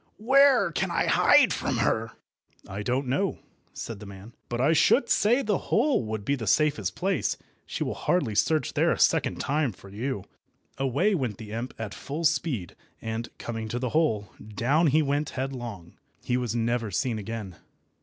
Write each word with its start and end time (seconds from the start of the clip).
Where 0.17 0.71
can 0.71 0.89
I 0.89 1.05
hide 1.05 1.53
from 1.53 1.77
her?" 1.77 2.13
"I 2.67 2.81
don't 2.81 3.05
know," 3.05 3.37
said 3.71 3.99
the 3.99 4.07
man, 4.07 4.33
"but 4.49 4.59
I 4.59 4.73
should 4.73 5.09
say 5.09 5.43
the 5.43 5.59
hole 5.69 6.03
would 6.05 6.25
be 6.25 6.33
the 6.33 6.47
safest 6.47 6.95
place. 6.95 7.37
She 7.67 7.83
will 7.83 7.93
hardly 7.93 8.33
search 8.33 8.73
there 8.73 8.91
a 8.91 8.97
second 8.97 9.39
time 9.39 9.71
for 9.73 9.89
you." 9.89 10.23
Away 10.79 11.13
went 11.13 11.37
the 11.37 11.51
imp 11.51 11.75
at 11.79 11.93
full 11.93 12.23
speed, 12.25 12.75
and, 12.99 13.29
coming 13.37 13.67
to 13.67 13.77
the 13.77 13.89
hole, 13.89 14.29
down 14.43 14.87
he 14.87 15.03
went 15.03 15.29
headlong. 15.37 15.99
He 16.23 16.35
was 16.35 16.55
never 16.55 16.89
seen 16.89 17.19
again. 17.19 17.57